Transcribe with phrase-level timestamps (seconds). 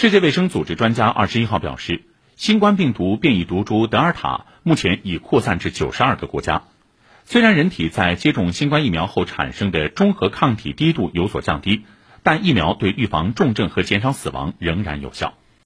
[0.00, 6.62] 世界卫生组织专家二十一号表示新冠病毒变异毒株德尔塔目前已扩散至九十二个国家。
[7.24, 11.84] 虽然人体在接种新冠疫苗后产生的中和抗体低度有所降低
[12.22, 15.34] 但疫苗对预防重症和减少死亡仍然有效。